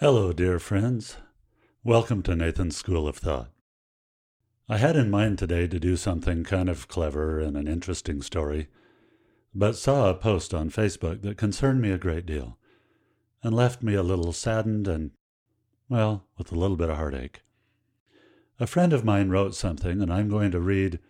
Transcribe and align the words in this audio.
Hello, 0.00 0.32
dear 0.32 0.60
friends. 0.60 1.16
Welcome 1.82 2.22
to 2.22 2.36
Nathan's 2.36 2.76
School 2.76 3.08
of 3.08 3.16
Thought. 3.16 3.50
I 4.68 4.76
had 4.76 4.94
in 4.94 5.10
mind 5.10 5.40
today 5.40 5.66
to 5.66 5.80
do 5.80 5.96
something 5.96 6.44
kind 6.44 6.68
of 6.68 6.86
clever 6.86 7.40
and 7.40 7.56
an 7.56 7.66
interesting 7.66 8.22
story, 8.22 8.68
but 9.52 9.74
saw 9.74 10.08
a 10.08 10.14
post 10.14 10.54
on 10.54 10.70
Facebook 10.70 11.22
that 11.22 11.36
concerned 11.36 11.82
me 11.82 11.90
a 11.90 11.98
great 11.98 12.26
deal 12.26 12.58
and 13.42 13.56
left 13.56 13.82
me 13.82 13.94
a 13.94 14.04
little 14.04 14.32
saddened 14.32 14.86
and, 14.86 15.10
well, 15.88 16.28
with 16.36 16.52
a 16.52 16.56
little 16.56 16.76
bit 16.76 16.90
of 16.90 16.96
heartache. 16.96 17.42
A 18.60 18.68
friend 18.68 18.92
of 18.92 19.04
mine 19.04 19.30
wrote 19.30 19.56
something, 19.56 20.00
and 20.00 20.12
I'm 20.12 20.28
going 20.28 20.52
to 20.52 20.60
read 20.60 21.00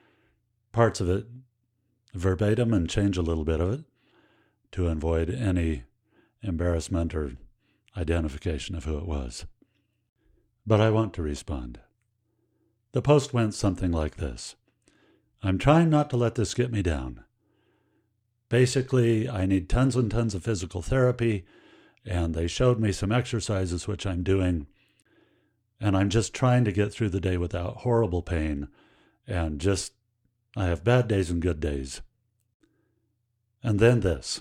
parts 0.72 0.98
of 1.02 1.10
it 1.10 1.26
verbatim 2.14 2.72
and 2.72 2.88
change 2.88 3.18
a 3.18 3.22
little 3.22 3.44
bit 3.44 3.60
of 3.60 3.70
it 3.70 3.84
to 4.72 4.88
avoid 4.88 5.28
any 5.28 5.82
embarrassment 6.42 7.14
or 7.14 7.32
identification 7.98 8.76
of 8.76 8.84
who 8.84 8.96
it 8.96 9.06
was. 9.06 9.44
But 10.66 10.80
I 10.80 10.90
want 10.90 11.12
to 11.14 11.22
respond. 11.22 11.80
The 12.92 13.02
post 13.02 13.34
went 13.34 13.54
something 13.54 13.92
like 13.92 14.16
this 14.16 14.56
I'm 15.42 15.58
trying 15.58 15.90
not 15.90 16.10
to 16.10 16.16
let 16.16 16.34
this 16.34 16.54
get 16.54 16.72
me 16.72 16.82
down. 16.82 17.24
Basically, 18.48 19.28
I 19.28 19.46
need 19.46 19.68
tons 19.68 19.94
and 19.94 20.10
tons 20.10 20.34
of 20.34 20.42
physical 20.42 20.82
therapy, 20.82 21.44
and 22.04 22.34
they 22.34 22.46
showed 22.46 22.80
me 22.80 22.92
some 22.92 23.12
exercises 23.12 23.86
which 23.86 24.06
I'm 24.06 24.22
doing, 24.22 24.66
and 25.80 25.96
I'm 25.96 26.08
just 26.08 26.34
trying 26.34 26.64
to 26.64 26.72
get 26.72 26.92
through 26.92 27.10
the 27.10 27.20
day 27.20 27.36
without 27.36 27.78
horrible 27.78 28.22
pain, 28.22 28.68
and 29.26 29.60
just, 29.60 29.92
I 30.56 30.66
have 30.66 30.82
bad 30.82 31.08
days 31.08 31.30
and 31.30 31.42
good 31.42 31.60
days. 31.60 32.00
And 33.62 33.78
then 33.78 34.00
this. 34.00 34.40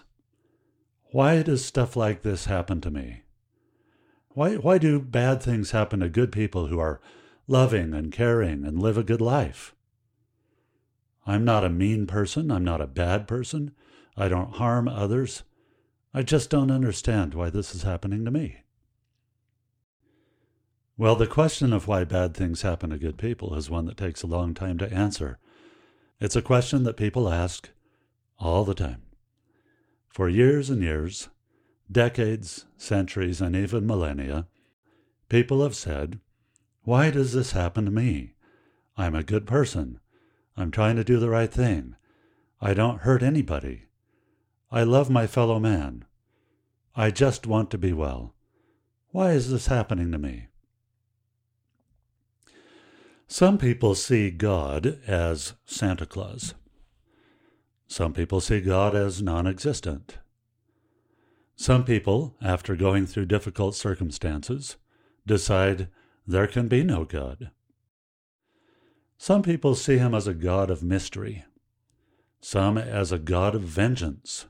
Why 1.12 1.42
does 1.42 1.64
stuff 1.66 1.96
like 1.96 2.22
this 2.22 2.46
happen 2.46 2.82
to 2.82 2.92
me? 2.92 3.24
Why, 4.38 4.54
why 4.54 4.78
do 4.78 5.00
bad 5.00 5.42
things 5.42 5.72
happen 5.72 6.02
to 6.02 6.10
good 6.10 6.32
people 6.32 6.68
who 6.68 6.78
are 6.78 7.02
loving 7.48 7.96
and 7.96 8.12
caring 8.12 8.64
and 8.66 8.80
live 8.80 8.96
a 8.96 9.04
good 9.04 9.20
life? 9.20 9.74
I'm 11.26 11.44
not 11.44 11.64
a 11.64 11.72
mean 11.72 12.06
person. 12.06 12.52
I'm 12.52 12.64
not 12.64 12.80
a 12.80 12.86
bad 12.86 13.28
person. 13.28 13.72
I 14.16 14.28
don't 14.28 14.58
harm 14.58 14.88
others. 14.88 15.42
I 16.14 16.22
just 16.22 16.52
don't 16.52 16.70
understand 16.70 17.34
why 17.34 17.50
this 17.50 17.74
is 17.74 17.82
happening 17.82 18.26
to 18.26 18.30
me. 18.30 18.58
Well, 21.00 21.16
the 21.16 21.26
question 21.26 21.74
of 21.74 21.88
why 21.88 22.04
bad 22.04 22.36
things 22.36 22.62
happen 22.62 22.92
to 22.92 23.00
good 23.00 23.18
people 23.18 23.56
is 23.56 23.72
one 23.72 23.86
that 23.86 23.98
takes 23.98 24.22
a 24.22 24.28
long 24.28 24.54
time 24.54 24.78
to 24.78 24.94
answer. 24.94 25.40
It's 26.20 26.36
a 26.36 26.44
question 26.44 26.84
that 26.84 26.96
people 26.96 27.28
ask 27.28 27.72
all 28.38 28.64
the 28.66 28.76
time. 28.76 29.02
For 30.10 30.30
years 30.30 30.70
and 30.70 30.84
years, 30.84 31.30
decades, 31.92 32.66
centuries, 32.78 33.42
and 33.42 33.56
even 33.56 33.88
millennia, 33.88 34.48
people 35.30 35.64
have 35.64 35.76
said, 35.76 36.20
Why 36.84 37.10
does 37.10 37.34
this 37.34 37.52
happen 37.52 37.86
to 37.86 37.92
me? 37.92 38.34
I'm 38.98 39.16
a 39.16 39.24
good 39.24 39.46
person. 39.46 40.00
I'm 40.56 40.72
trying 40.72 40.96
to 40.96 41.04
do 41.04 41.20
the 41.20 41.30
right 41.30 41.52
thing. 41.52 41.96
I 42.60 42.74
don't 42.74 43.02
hurt 43.02 43.22
anybody. 43.22 43.86
I 44.72 44.84
love 44.84 45.10
my 45.10 45.28
fellow 45.28 45.60
man. 45.60 46.06
I 46.96 47.12
just 47.12 47.46
want 47.46 47.70
to 47.72 47.78
be 47.78 47.94
well. 47.94 48.34
Why 49.12 49.32
is 49.32 49.52
this 49.52 49.68
happening 49.68 50.12
to 50.12 50.18
me? 50.18 50.48
Some 53.28 53.58
people 53.58 53.94
see 53.94 54.32
God 54.32 55.00
as 55.06 55.54
Santa 55.66 56.06
Claus. 56.06 56.54
Some 57.88 58.14
people 58.14 58.42
see 58.42 58.62
God 58.62 58.96
as 58.96 59.22
non 59.22 59.46
existent. 59.48 60.18
Some 61.60 61.86
people, 61.86 62.36
after 62.40 62.76
going 62.76 63.08
through 63.08 63.26
difficult 63.26 63.74
circumstances, 63.74 64.78
decide 65.26 65.88
there 66.26 66.46
can 66.46 66.68
be 66.68 66.84
no 66.84 67.04
God. 67.04 67.50
Some 69.18 69.42
people 69.42 69.74
see 69.74 69.98
him 69.98 70.14
as 70.14 70.28
a 70.28 70.36
God 70.36 70.70
of 70.70 70.84
mystery, 70.84 71.46
some 72.40 72.78
as 72.78 73.12
a 73.12 73.18
God 73.18 73.56
of 73.56 73.64
vengeance. 73.64 74.46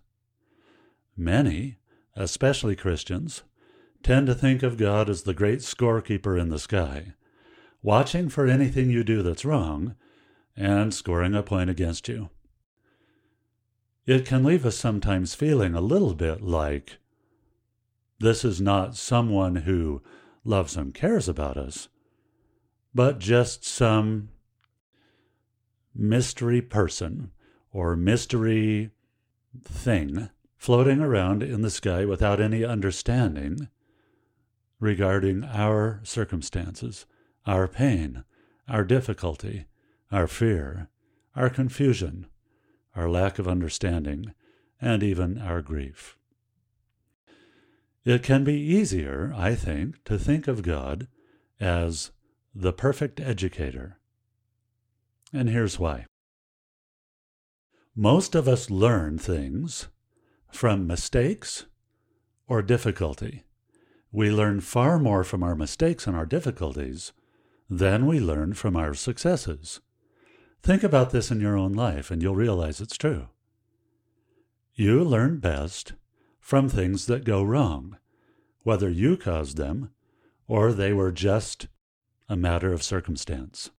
Many, 1.16 1.78
especially 2.14 2.76
Christians, 2.76 3.44
tend 4.04 4.28
to 4.28 4.36
think 4.36 4.62
of 4.62 4.76
God 4.76 5.10
as 5.10 5.24
the 5.24 5.34
great 5.34 5.60
scorekeeper 5.60 6.38
in 6.38 6.50
the 6.50 6.60
sky, 6.60 7.14
watching 7.82 8.28
for 8.28 8.48
anything 8.48 8.90
you 8.90 9.06
do 9.06 9.24
that's 9.24 9.46
wrong 9.46 9.96
and 10.58 10.94
scoring 10.94 11.36
a 11.36 11.42
point 11.42 11.70
against 11.70 12.10
you 12.10 12.30
it 14.08 14.26
can 14.26 14.42
leave 14.42 14.66
us 14.66 14.78
sometimes 14.78 15.36
feeling 15.36 15.76
a 15.76 15.82
little 15.82 16.16
bit 16.16 16.42
like 16.42 16.98
this 18.20 18.44
is 18.44 18.60
not 18.60 18.96
someone 18.96 19.58
who 19.58 20.02
loves 20.44 20.76
and 20.76 20.94
cares 20.94 21.28
about 21.28 21.58
us, 21.58 21.90
but 22.94 23.20
just 23.20 23.64
some 23.64 24.30
mystery 25.94 26.62
person 26.62 27.32
or 27.72 27.96
mystery 27.96 28.92
thing 29.64 30.30
floating 30.58 31.00
around 31.00 31.44
in 31.44 31.62
the 31.62 31.70
sky 31.70 32.06
without 32.06 32.42
any 32.42 32.64
understanding 32.64 33.68
regarding 34.80 35.44
our 35.44 36.00
circumstances, 36.04 37.06
our 37.46 37.68
pain, 37.68 38.24
our 38.68 38.84
difficulty, 38.84 39.66
our 40.12 40.28
fear, 40.28 40.90
our 41.36 41.50
confusion, 41.50 42.28
our 42.96 43.10
lack 43.10 43.40
of 43.40 43.48
understanding, 43.48 44.34
and 44.82 45.04
even 45.04 45.38
our 45.38 45.62
grief. 45.62 46.18
It 48.08 48.24
can 48.24 48.46
be 48.46 48.54
easier, 48.54 49.34
I 49.36 49.54
think, 49.54 50.02
to 50.06 50.18
think 50.18 50.48
of 50.48 50.62
God 50.62 51.10
as 51.60 52.12
the 52.56 52.72
perfect 52.72 53.20
educator. 53.20 54.00
And 55.34 55.50
here's 55.50 55.78
why. 55.78 56.06
Most 57.94 58.34
of 58.34 58.48
us 58.48 58.70
learn 58.70 59.18
things 59.18 59.90
from 60.54 60.88
mistakes 60.88 61.66
or 62.48 62.62
difficulty. 62.62 63.44
We 64.10 64.32
learn 64.32 64.62
far 64.62 65.00
more 65.00 65.26
from 65.26 65.44
our 65.44 65.54
mistakes 65.54 66.08
and 66.08 66.16
our 66.16 66.26
difficulties 66.26 67.12
than 67.70 68.06
we 68.06 68.22
learn 68.22 68.54
from 68.54 68.78
our 68.78 68.94
successes. 68.94 69.82
Think 70.64 70.82
about 70.82 71.10
this 71.10 71.30
in 71.30 71.42
your 71.42 71.58
own 71.58 71.74
life, 71.74 72.10
and 72.10 72.24
you'll 72.24 72.36
realize 72.36 72.80
it's 72.80 72.96
true. 72.96 73.28
You 74.76 75.04
learn 75.04 75.40
best 75.40 75.92
from 76.48 76.70
things 76.70 77.08
that 77.08 77.26
go 77.26 77.44
wrong, 77.44 77.98
whether 78.64 78.90
you 78.90 79.18
caused 79.18 79.58
them 79.58 79.90
or 80.48 80.72
they 80.72 80.94
were 80.94 81.12
just 81.12 81.68
a 82.30 82.38
matter 82.38 82.72
of 82.72 82.82
circumstance. 82.82 83.70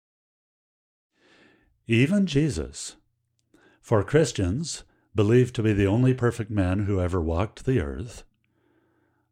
Even 1.86 2.26
Jesus, 2.26 2.96
for 3.80 4.04
Christians, 4.04 4.84
believed 5.14 5.54
to 5.54 5.62
be 5.62 5.72
the 5.72 5.86
only 5.86 6.12
perfect 6.12 6.50
man 6.50 6.80
who 6.80 7.00
ever 7.00 7.22
walked 7.22 7.64
the 7.64 7.80
earth, 7.80 8.24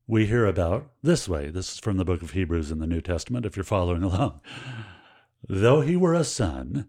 we 0.06 0.24
hear 0.24 0.46
about 0.46 0.90
this 1.02 1.28
way. 1.28 1.50
This 1.50 1.74
is 1.74 1.78
from 1.78 1.98
the 1.98 2.06
book 2.06 2.22
of 2.22 2.30
Hebrews 2.30 2.70
in 2.70 2.78
the 2.78 2.86
New 2.86 3.02
Testament, 3.02 3.44
if 3.44 3.54
you're 3.54 3.64
following 3.64 4.02
along. 4.02 4.40
Though 5.46 5.82
he 5.82 5.94
were 5.94 6.14
a 6.14 6.24
son, 6.24 6.88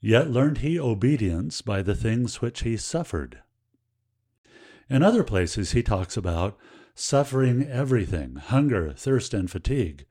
Yet 0.00 0.30
learned 0.30 0.58
he 0.58 0.78
obedience 0.78 1.60
by 1.60 1.82
the 1.82 1.94
things 1.94 2.40
which 2.40 2.62
he 2.62 2.78
suffered. 2.78 3.42
In 4.88 5.02
other 5.02 5.24
places, 5.24 5.72
he 5.72 5.82
talks 5.82 6.16
about 6.16 6.56
suffering 6.94 7.62
everything 7.64 8.36
hunger, 8.36 8.92
thirst, 8.92 9.34
and 9.34 9.50
fatigue 9.50 10.06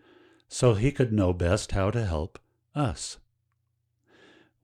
so 0.48 0.74
he 0.74 0.92
could 0.92 1.12
know 1.12 1.34
best 1.34 1.72
how 1.72 1.92
to 1.92 2.06
help 2.06 2.38
us. 2.76 3.18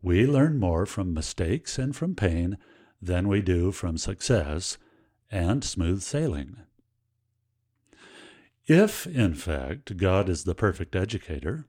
We 0.01 0.25
learn 0.25 0.59
more 0.59 0.85
from 0.85 1.13
mistakes 1.13 1.77
and 1.77 1.95
from 1.95 2.16
pain 2.16 2.57
than 3.01 3.27
we 3.27 3.41
do 3.41 3.72
from 3.72 3.97
success 3.97 4.77
and 5.31 5.63
smooth 5.63 6.01
sailing. 6.01 6.57
If, 8.67 9.07
in 9.07 9.33
fact, 9.33 9.97
God 9.97 10.29
is 10.29 10.43
the 10.43 10.55
perfect 10.55 10.96
educator, 10.96 11.66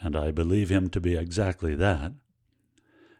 and 0.00 0.16
I 0.16 0.30
believe 0.30 0.68
him 0.68 0.90
to 0.90 1.00
be 1.00 1.16
exactly 1.16 1.74
that, 1.76 2.12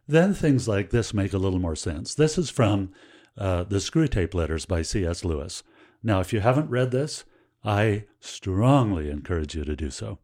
then 0.09 0.35
things 0.35 0.67
like 0.67 0.91
this 0.91 1.15
make 1.15 1.33
a 1.33 1.39
little 1.39 1.61
more 1.61 1.77
sense. 1.77 2.15
This 2.15 2.37
is 2.37 2.51
from 2.51 2.93
uh, 3.37 3.65
the 3.65 3.77
Screwtape 3.77 4.35
Letters 4.35 4.67
by 4.67 4.83
C.S. 4.83 5.25
Lewis. 5.25 5.63
Now, 6.03 6.21
if 6.21 6.33
you 6.33 6.41
haven't 6.41 6.71
read 6.71 6.91
this, 6.91 7.25
I 7.65 8.05
strongly 8.21 9.11
encourage 9.11 9.55
you 9.55 9.65
to 9.65 9.77
do 9.77 9.91
so. 9.91 10.19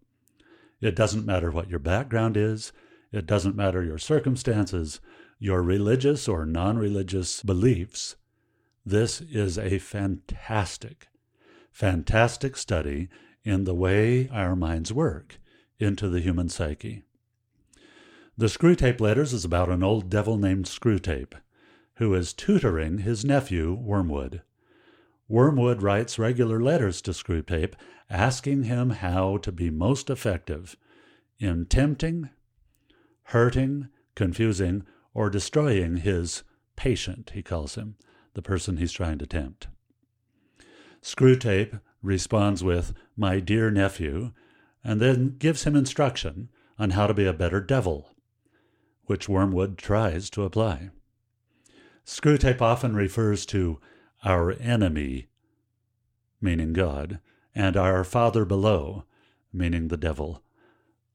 It 0.81 0.95
doesn't 0.95 1.27
matter 1.27 1.51
what 1.51 1.71
your 1.71 1.79
background 1.79 2.37
is, 2.37 2.73
it 3.13 3.27
doesn't 3.27 3.57
matter 3.57 3.83
your 3.83 3.99
circumstances, 3.99 5.01
your 5.39 5.63
religious 5.63 6.29
or 6.29 6.45
non 6.45 6.79
religious 6.79 7.43
beliefs. 7.43 8.17
This 8.85 9.21
is 9.21 9.59
a 9.59 9.79
fantastic, 9.79 11.09
fantastic 11.71 12.57
study 12.57 13.09
in 13.45 13.65
the 13.65 13.75
way 13.75 14.29
our 14.31 14.57
minds 14.57 14.93
work 14.93 15.39
into 15.79 16.09
the 16.09 16.21
human 16.21 16.49
psyche. 16.49 17.05
The 18.37 18.47
Screwtape 18.47 19.01
Letters 19.01 19.33
is 19.33 19.45
about 19.45 19.69
an 19.69 19.83
old 19.83 20.11
devil 20.11 20.37
named 20.37 20.67
Screwtape, 20.67 21.35
who 21.99 22.15
is 22.15 22.33
tutoring 22.33 22.99
his 22.99 23.25
nephew, 23.25 23.75
Wormwood. 23.75 24.43
Wormwood 25.29 25.83
writes 25.83 26.19
regular 26.19 26.61
letters 26.61 27.03
to 27.03 27.11
Screwtape 27.11 27.75
asking 28.09 28.63
him 28.63 28.91
how 28.91 29.37
to 29.39 29.53
be 29.53 29.69
most 29.69 30.09
effective 30.09 30.77
in 31.39 31.67
tempting, 31.67 32.31
hurting, 33.25 33.89
confusing, 34.15 34.85
or 35.13 35.29
destroying 35.29 35.99
his 35.99 36.45
patient, 36.77 37.33
he 37.35 37.43
calls 37.43 37.75
him, 37.75 37.97
the 38.35 38.43
person 38.43 38.77
he's 38.77 38.93
trying 38.93 39.19
to 39.19 39.27
tempt. 39.27 39.67
Screwtape 41.03 41.81
responds 42.01 42.63
with, 42.63 42.95
My 43.17 43.41
dear 43.41 43.71
nephew, 43.71 44.33
and 44.85 45.01
then 45.01 45.37
gives 45.39 45.65
him 45.65 45.75
instruction 45.75 46.49
on 46.79 46.91
how 46.91 47.09
to 47.09 47.15
be 47.15 47.27
a 47.27 47.33
better 47.33 47.61
devil, 47.61 48.15
which 49.05 49.29
Wormwood 49.29 49.77
tries 49.77 50.31
to 50.31 50.45
apply. 50.45 50.91
Screwtape 52.09 52.63
often 52.63 52.97
refers 52.97 53.45
to 53.45 53.79
our 54.25 54.53
enemy, 54.53 55.29
meaning 56.41 56.73
God, 56.73 57.21
and 57.55 57.77
our 57.77 58.03
Father 58.03 58.47
below, 58.47 59.05
meaning 59.53 59.89
the 59.89 59.99
devil. 59.99 60.43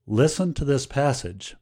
Listen 0.06 0.54
to 0.54 0.63
this 0.63 0.86
passage. 0.86 1.56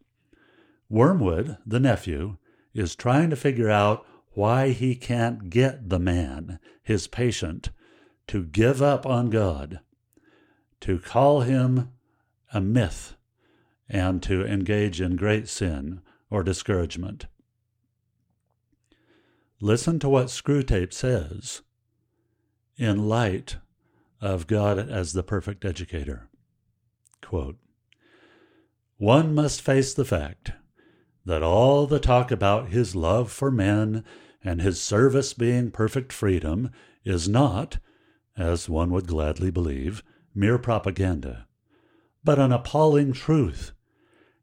Wormwood, 0.89 1.57
the 1.66 1.80
nephew, 1.80 2.36
is 2.74 2.94
trying 2.94 3.30
to 3.30 3.38
figure 3.38 3.69
out 3.69 4.06
why 4.31 4.72
he 4.72 4.95
can't 4.95 5.50
get 5.50 5.88
the 5.88 6.00
man, 6.00 6.60
his 6.84 7.07
patient, 7.07 7.69
to 8.27 8.44
give 8.44 8.81
up 8.81 9.06
on 9.06 9.30
God, 9.30 9.80
to 10.81 11.00
call 11.00 11.39
him 11.39 11.94
a 12.54 12.60
myth, 12.60 13.16
and 13.88 14.22
to 14.24 14.45
engage 14.45 15.00
in 15.00 15.16
great 15.16 15.48
sin 15.48 16.01
or 16.30 16.44
discouragement. 16.44 17.27
Listen 19.63 20.00
to 20.00 20.10
what 20.10 20.28
Screwtape 20.28 20.92
says 20.92 21.62
in 22.78 23.08
light 23.08 23.58
of 24.19 24.48
God 24.48 24.80
as 24.80 25.13
the 25.13 25.22
perfect 25.22 25.63
educator. 25.63 26.30
Quote, 27.22 27.58
One 28.98 29.36
must 29.36 29.62
face 29.62 29.94
the 29.94 30.04
fact 30.04 30.54
that 31.25 31.44
all 31.44 31.86
the 31.86 32.00
talk 32.00 32.31
about 32.31 32.69
his 32.69 32.96
love 32.96 33.31
for 33.31 33.52
men 33.52 34.04
and 34.44 34.63
his 34.63 34.81
service 34.81 35.36
being 35.36 35.69
perfect 35.69 36.12
freedom 36.12 36.72
is 37.06 37.30
not, 37.30 37.78
as 38.36 38.68
one 38.68 38.90
would 38.90 39.06
gladly 39.06 39.52
believe, 39.52 40.02
mere 40.34 40.58
propaganda, 40.58 41.46
but 42.24 42.40
an 42.40 42.52
appalling 42.52 43.13
truth. 43.13 43.74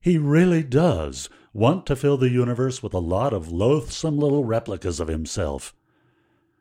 He 0.01 0.19
really 0.19 0.63
does 0.63 1.29
want 1.53 1.87
to 1.87 1.97
fill 1.97 2.17
the 2.17 2.31
universe 2.31 2.83
with 2.83 2.95
a 2.95 2.99
lot 2.99 3.33
of 3.33 3.51
loathsome 3.51 4.19
little 4.19 4.45
replicas 4.45 5.01
of 5.01 5.09
himself. 5.09 5.75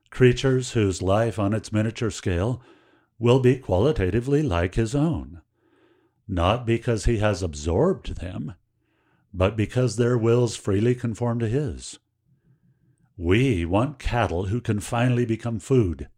Creatures 0.09 0.71
whose 0.71 1.01
life 1.01 1.37
on 1.37 1.53
its 1.53 1.71
miniature 1.71 2.09
scale 2.09 2.61
will 3.19 3.39
be 3.39 3.57
qualitatively 3.57 4.41
like 4.41 4.75
his 4.75 4.95
own, 4.95 5.41
not 6.27 6.65
because 6.65 7.05
he 7.05 7.17
has 7.17 7.43
absorbed 7.43 8.15
them, 8.17 8.55
but 9.33 9.55
because 9.55 9.95
their 9.95 10.17
wills 10.17 10.55
freely 10.55 10.95
conform 10.95 11.39
to 11.39 11.47
his. 11.47 11.99
We 13.17 13.65
want 13.65 13.99
cattle 13.99 14.45
who 14.45 14.61
can 14.61 14.79
finally 14.79 15.25
become 15.25 15.59
food. 15.59 16.09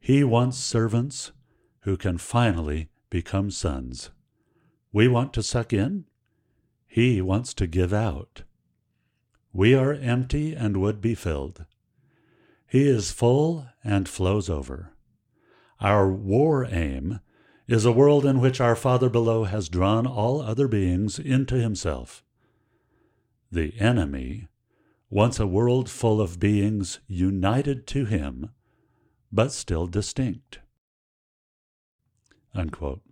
He 0.00 0.24
wants 0.24 0.58
servants 0.58 1.32
who 1.80 1.96
can 1.96 2.18
finally 2.18 2.88
become 3.10 3.50
sons. 3.50 4.10
We 4.92 5.08
want 5.08 5.32
to 5.34 5.42
suck 5.42 5.72
in, 5.72 6.04
he 6.86 7.22
wants 7.22 7.54
to 7.54 7.66
give 7.66 7.92
out. 7.92 8.42
We 9.52 9.74
are 9.74 9.94
empty 9.94 10.54
and 10.54 10.76
would 10.76 11.00
be 11.00 11.14
filled. 11.14 11.64
He 12.66 12.86
is 12.86 13.10
full 13.10 13.66
and 13.82 14.08
flows 14.08 14.50
over. 14.50 14.92
Our 15.80 16.12
war 16.12 16.66
aim 16.66 17.20
is 17.66 17.84
a 17.84 17.92
world 17.92 18.26
in 18.26 18.40
which 18.40 18.60
our 18.60 18.76
Father 18.76 19.08
below 19.08 19.44
has 19.44 19.68
drawn 19.70 20.06
all 20.06 20.42
other 20.42 20.68
beings 20.68 21.18
into 21.18 21.54
himself. 21.54 22.22
The 23.50 23.74
enemy 23.78 24.48
wants 25.08 25.40
a 25.40 25.46
world 25.46 25.90
full 25.90 26.20
of 26.20 26.38
beings 26.38 27.00
united 27.06 27.86
to 27.88 28.04
him, 28.04 28.50
but 29.30 29.52
still 29.52 29.86
distinct. 29.86 30.60
Unquote. 32.54 33.02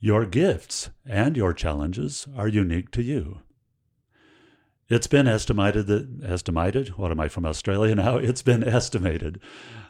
Your 0.00 0.26
gifts 0.26 0.90
and 1.04 1.36
your 1.36 1.52
challenges 1.52 2.28
are 2.36 2.46
unique 2.46 2.92
to 2.92 3.02
you. 3.02 3.40
It's 4.88 5.08
been 5.08 5.26
estimated 5.26 5.86
that 5.88 6.20
estimated, 6.24 6.90
what 6.90 7.10
am 7.10 7.18
I 7.18 7.28
from 7.28 7.44
Australia 7.44 7.94
now? 7.96 8.16
It's 8.28 8.42
been 8.42 8.62
estimated 8.62 9.40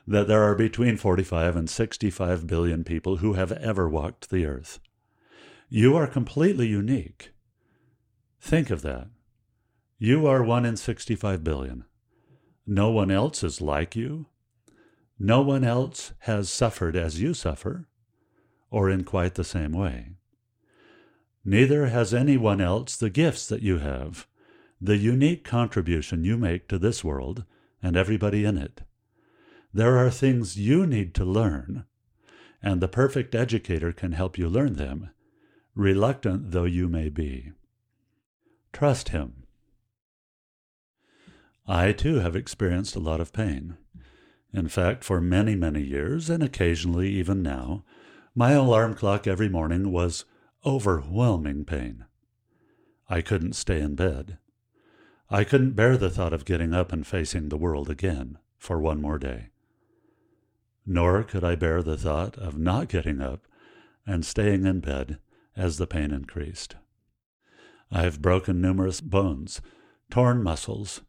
that 0.06 0.26
there 0.26 0.42
are 0.42 0.54
between 0.54 0.96
45 0.96 1.56
and 1.56 1.68
65 1.68 2.46
billion 2.46 2.84
people 2.84 3.18
who 3.18 3.34
have 3.34 3.52
ever 3.52 3.88
walked 3.88 4.30
the 4.30 4.46
earth. 4.46 4.80
You 5.68 5.94
are 5.96 6.06
completely 6.06 6.66
unique. 6.66 7.32
Think 8.40 8.70
of 8.70 8.80
that. 8.82 9.08
You 9.98 10.26
are 10.26 10.42
one 10.42 10.64
in 10.64 10.78
65 10.78 11.44
billion. 11.44 11.84
No 12.66 12.90
one 12.90 13.10
else 13.10 13.44
is 13.44 13.60
like 13.60 13.94
you. 13.94 14.26
No 15.18 15.42
one 15.42 15.64
else 15.64 16.12
has 16.20 16.48
suffered 16.48 16.96
as 16.96 17.20
you 17.20 17.34
suffer 17.34 17.88
or 18.70 18.90
in 18.90 19.04
quite 19.04 19.34
the 19.34 19.44
same 19.44 19.72
way. 19.72 20.12
Neither 21.44 21.86
has 21.86 22.12
anyone 22.12 22.60
else 22.60 22.96
the 22.96 23.10
gifts 23.10 23.46
that 23.48 23.62
you 23.62 23.78
have, 23.78 24.26
the 24.80 24.96
unique 24.96 25.44
contribution 25.44 26.24
you 26.24 26.36
make 26.36 26.68
to 26.68 26.78
this 26.78 27.02
world 27.02 27.44
and 27.82 27.96
everybody 27.96 28.44
in 28.44 28.58
it. 28.58 28.82
There 29.72 29.96
are 29.96 30.10
things 30.10 30.56
you 30.56 30.86
need 30.86 31.14
to 31.14 31.24
learn, 31.24 31.84
and 32.62 32.80
the 32.80 32.88
perfect 32.88 33.34
educator 33.34 33.92
can 33.92 34.12
help 34.12 34.36
you 34.36 34.48
learn 34.48 34.74
them, 34.74 35.10
reluctant 35.74 36.50
though 36.50 36.64
you 36.64 36.88
may 36.88 37.08
be. 37.08 37.52
Trust 38.72 39.10
him. 39.10 39.44
I 41.66 41.92
too 41.92 42.16
have 42.16 42.34
experienced 42.34 42.96
a 42.96 43.00
lot 43.00 43.20
of 43.20 43.32
pain. 43.32 43.76
In 44.52 44.68
fact, 44.68 45.04
for 45.04 45.20
many, 45.20 45.54
many 45.54 45.82
years, 45.82 46.30
and 46.30 46.42
occasionally 46.42 47.10
even 47.10 47.42
now, 47.42 47.84
my 48.38 48.52
alarm 48.52 48.94
clock 48.94 49.26
every 49.26 49.48
morning 49.48 49.90
was 49.90 50.24
overwhelming 50.64 51.64
pain. 51.64 52.04
I 53.08 53.20
couldn't 53.20 53.54
stay 53.54 53.80
in 53.80 53.96
bed. 53.96 54.38
I 55.28 55.42
couldn't 55.42 55.72
bear 55.72 55.96
the 55.96 56.08
thought 56.08 56.32
of 56.32 56.44
getting 56.44 56.72
up 56.72 56.92
and 56.92 57.04
facing 57.04 57.48
the 57.48 57.56
world 57.56 57.90
again 57.90 58.38
for 58.56 58.78
one 58.78 59.02
more 59.02 59.18
day. 59.18 59.48
Nor 60.86 61.24
could 61.24 61.42
I 61.42 61.56
bear 61.56 61.82
the 61.82 61.96
thought 61.96 62.38
of 62.38 62.56
not 62.56 62.86
getting 62.86 63.20
up 63.20 63.48
and 64.06 64.24
staying 64.24 64.66
in 64.66 64.78
bed 64.78 65.18
as 65.56 65.78
the 65.78 65.88
pain 65.88 66.12
increased. 66.12 66.76
I 67.90 68.02
have 68.02 68.22
broken 68.22 68.60
numerous 68.60 69.00
bones, 69.00 69.60
torn 70.12 70.44
muscles, 70.44 71.00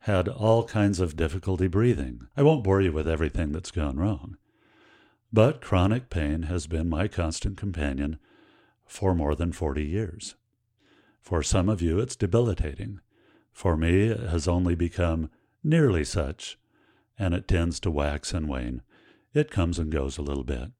had 0.00 0.28
all 0.28 0.64
kinds 0.64 1.00
of 1.00 1.16
difficulty 1.16 1.68
breathing. 1.68 2.26
I 2.36 2.42
won't 2.42 2.64
bore 2.64 2.82
you 2.82 2.92
with 2.92 3.08
everything 3.08 3.52
that's 3.52 3.70
gone 3.70 3.96
wrong. 3.96 4.36
But 5.32 5.60
chronic 5.60 6.08
pain 6.08 6.42
has 6.44 6.66
been 6.66 6.88
my 6.88 7.08
constant 7.08 7.56
companion 7.56 8.18
for 8.86 9.14
more 9.14 9.34
than 9.34 9.52
40 9.52 9.84
years. 9.84 10.36
For 11.20 11.42
some 11.42 11.68
of 11.68 11.82
you, 11.82 11.98
it's 11.98 12.16
debilitating. 12.16 13.00
For 13.52 13.76
me, 13.76 14.04
it 14.04 14.20
has 14.20 14.46
only 14.46 14.74
become 14.74 15.30
nearly 15.64 16.04
such, 16.04 16.58
and 17.18 17.34
it 17.34 17.48
tends 17.48 17.80
to 17.80 17.90
wax 17.90 18.32
and 18.32 18.48
wane. 18.48 18.82
It 19.34 19.50
comes 19.50 19.78
and 19.78 19.90
goes 19.90 20.18
a 20.18 20.22
little 20.22 20.44
bit. 20.44 20.70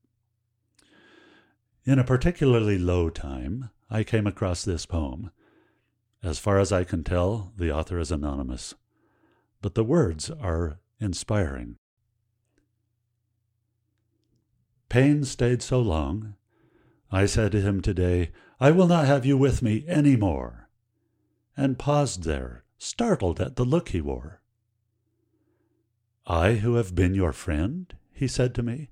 In 1.85 1.99
a 1.99 2.05
particularly 2.05 2.79
low 2.79 3.11
time, 3.11 3.71
I 3.91 4.05
came 4.05 4.26
across 4.26 4.65
this 4.65 4.87
poem. 4.87 5.31
As 6.23 6.38
far 6.38 6.59
as 6.59 6.73
I 6.73 6.85
can 6.85 7.05
tell, 7.05 7.53
the 7.57 7.73
author 7.73 7.99
is 7.99 8.11
anonymous, 8.11 8.75
but 9.62 9.75
the 9.75 9.85
words 9.85 10.31
are 10.31 10.81
inspiring. 10.99 11.76
Pain 14.88 15.25
stayed 15.25 15.62
so 15.62 15.81
long. 15.81 16.35
I 17.11 17.26
said 17.26 17.52
to 17.52 17.61
him 17.61 17.81
today, 17.81 18.31
I 18.61 18.71
will 18.71 18.87
not 18.87 19.07
have 19.07 19.26
you 19.26 19.37
with 19.37 19.62
me 19.62 19.85
any 19.87 20.16
more, 20.16 20.69
and 21.57 21.78
paused 21.78 22.25
there, 22.25 22.64
startled 22.78 23.40
at 23.40 23.57
the 23.57 23.64
look 23.64 23.90
he 23.90 24.00
wore. 24.00 24.40
I 26.26 26.55
who 26.55 26.75
have 26.75 26.95
been 26.95 27.14
your 27.14 27.33
friend, 27.33 27.95
he 28.12 28.26
said 28.26 28.55
to 28.55 28.62
me, 28.62 28.90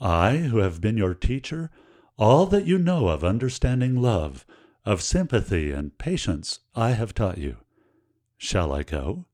I 0.00 0.36
who 0.36 0.58
have 0.58 0.80
been 0.80 0.96
your 0.96 1.14
teacher, 1.14 1.70
all 2.16 2.46
that 2.46 2.66
you 2.66 2.78
know 2.78 3.08
of 3.08 3.24
understanding 3.24 4.00
love, 4.00 4.46
of 4.84 5.02
sympathy 5.02 5.72
and 5.72 5.96
patience, 5.98 6.60
I 6.74 6.90
have 6.90 7.14
taught 7.14 7.38
you. 7.38 7.58
Shall 8.36 8.72
I 8.72 8.82
go? 8.82 9.26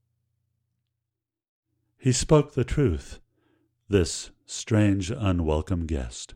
He 1.97 2.11
spoke 2.11 2.53
the 2.53 2.63
truth, 2.63 3.19
this 3.91 4.31
strange, 4.45 5.11
unwelcome 5.11 5.85
guest. 5.85 6.33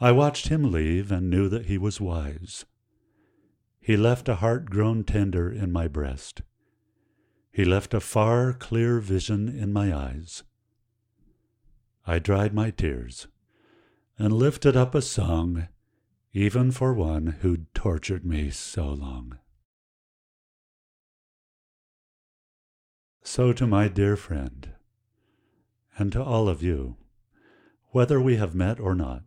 I 0.00 0.12
watched 0.12 0.48
him 0.48 0.70
leave 0.70 1.10
and 1.10 1.30
knew 1.30 1.48
that 1.48 1.66
he 1.66 1.78
was 1.78 2.00
wise. 2.00 2.64
He 3.80 3.96
left 3.96 4.28
a 4.28 4.36
heart 4.36 4.66
grown 4.70 5.04
tender 5.04 5.50
in 5.50 5.72
my 5.72 5.88
breast. 5.88 6.42
He 7.52 7.64
left 7.64 7.94
a 7.94 8.00
far, 8.00 8.52
clear 8.52 8.98
vision 8.98 9.48
in 9.48 9.72
my 9.72 9.94
eyes. 9.94 10.42
I 12.06 12.18
dried 12.18 12.52
my 12.52 12.70
tears 12.70 13.28
and 14.18 14.32
lifted 14.32 14.76
up 14.76 14.94
a 14.94 15.02
song, 15.02 15.68
even 16.32 16.70
for 16.70 16.92
one 16.92 17.38
who'd 17.40 17.72
tortured 17.74 18.24
me 18.24 18.50
so 18.50 18.88
long. 18.88 19.38
So, 23.22 23.52
to 23.54 23.66
my 23.66 23.88
dear 23.88 24.16
friend, 24.16 24.73
and 25.96 26.12
to 26.12 26.22
all 26.22 26.48
of 26.48 26.62
you, 26.62 26.96
whether 27.90 28.20
we 28.20 28.36
have 28.36 28.54
met 28.54 28.80
or 28.80 28.94
not, 28.94 29.22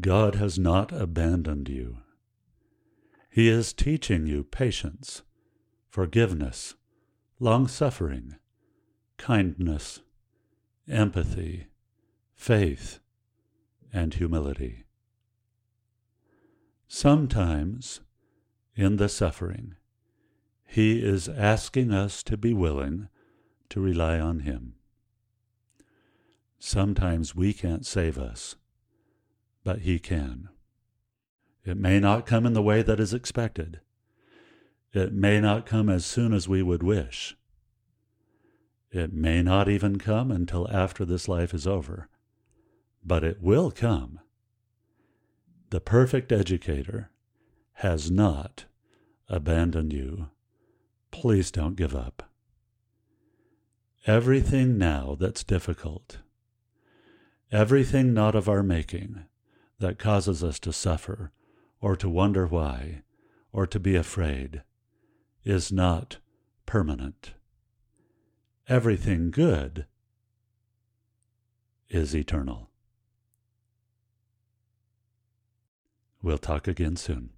God 0.00 0.34
has 0.34 0.58
not 0.58 0.92
abandoned 0.92 1.68
you. 1.68 1.98
He 3.30 3.48
is 3.48 3.72
teaching 3.72 4.26
you 4.26 4.44
patience, 4.44 5.22
forgiveness, 5.88 6.74
long 7.40 7.66
suffering, 7.66 8.36
kindness, 9.16 10.00
empathy, 10.88 11.68
faith, 12.34 13.00
and 13.92 14.12
humility. 14.14 14.84
Sometimes, 16.88 18.00
in 18.74 18.96
the 18.96 19.08
suffering, 19.08 19.74
He 20.64 21.02
is 21.02 21.28
asking 21.28 21.92
us 21.92 22.22
to 22.24 22.36
be 22.36 22.52
willing 22.52 23.08
to 23.70 23.80
rely 23.80 24.18
on 24.18 24.40
Him. 24.40 24.74
Sometimes 26.58 27.34
we 27.34 27.52
can't 27.52 27.86
save 27.86 28.18
us 28.18 28.56
but 29.66 29.80
He 29.80 29.98
can. 29.98 30.48
It 31.64 31.76
may 31.76 31.98
not 31.98 32.24
come 32.24 32.46
in 32.46 32.52
the 32.52 32.62
way 32.62 32.82
that 32.82 33.00
is 33.00 33.12
expected. 33.12 33.80
It 34.92 35.12
may 35.12 35.40
not 35.40 35.66
come 35.66 35.88
as 35.88 36.06
soon 36.06 36.32
as 36.32 36.48
we 36.48 36.62
would 36.62 36.84
wish. 36.84 37.36
It 38.92 39.12
may 39.12 39.42
not 39.42 39.68
even 39.68 39.98
come 39.98 40.30
until 40.30 40.70
after 40.70 41.04
this 41.04 41.26
life 41.26 41.52
is 41.52 41.66
over, 41.66 42.08
but 43.04 43.24
it 43.24 43.42
will 43.42 43.72
come. 43.72 44.20
The 45.70 45.80
perfect 45.80 46.30
educator 46.30 47.10
has 47.72 48.08
not 48.08 48.66
abandoned 49.28 49.92
you. 49.92 50.28
Please 51.10 51.50
don't 51.50 51.74
give 51.74 51.96
up. 51.96 52.25
Everything 54.06 54.78
now 54.78 55.16
that's 55.18 55.42
difficult, 55.42 56.18
everything 57.50 58.14
not 58.14 58.36
of 58.36 58.48
our 58.48 58.62
making, 58.62 59.24
that 59.80 59.98
causes 59.98 60.44
us 60.44 60.60
to 60.60 60.72
suffer, 60.72 61.32
or 61.80 61.96
to 61.96 62.08
wonder 62.08 62.46
why, 62.46 63.02
or 63.52 63.66
to 63.66 63.80
be 63.80 63.96
afraid, 63.96 64.62
is 65.42 65.72
not 65.72 66.18
permanent. 66.66 67.32
Everything 68.68 69.32
good 69.32 69.86
is 71.88 72.14
eternal. 72.14 72.70
We'll 76.22 76.38
talk 76.38 76.68
again 76.68 76.94
soon. 76.94 77.35